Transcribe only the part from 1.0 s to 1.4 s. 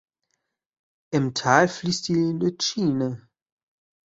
Im